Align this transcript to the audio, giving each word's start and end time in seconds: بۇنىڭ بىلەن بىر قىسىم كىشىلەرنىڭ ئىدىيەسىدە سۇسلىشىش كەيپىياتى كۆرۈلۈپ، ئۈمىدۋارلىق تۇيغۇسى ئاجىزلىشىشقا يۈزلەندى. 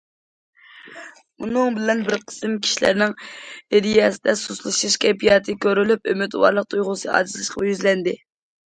بۇنىڭ 1.43 1.75
بىلەن 1.79 2.01
بىر 2.07 2.17
قىسىم 2.31 2.55
كىشىلەرنىڭ 2.65 3.15
ئىدىيەسىدە 3.27 4.37
سۇسلىشىش 4.47 4.99
كەيپىياتى 5.07 5.59
كۆرۈلۈپ، 5.69 6.15
ئۈمىدۋارلىق 6.15 6.73
تۇيغۇسى 6.77 7.17
ئاجىزلىشىشقا 7.21 7.73
يۈزلەندى. 7.73 8.21